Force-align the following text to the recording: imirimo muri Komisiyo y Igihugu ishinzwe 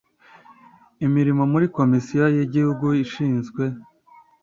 imirimo 1.05 1.43
muri 1.51 1.65
Komisiyo 1.77 2.23
y 2.35 2.39
Igihugu 2.45 2.85
ishinzwe 3.03 3.63